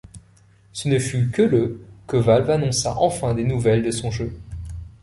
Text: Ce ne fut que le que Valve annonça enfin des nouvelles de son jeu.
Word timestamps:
Ce 0.73 0.89
ne 0.89 0.97
fut 0.97 1.29
que 1.29 1.43
le 1.43 1.79
que 2.07 2.17
Valve 2.17 2.49
annonça 2.49 2.95
enfin 2.97 3.35
des 3.35 3.43
nouvelles 3.43 3.83
de 3.83 3.91
son 3.91 4.09
jeu. 4.09 4.33